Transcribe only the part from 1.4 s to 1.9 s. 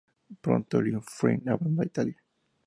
abandonó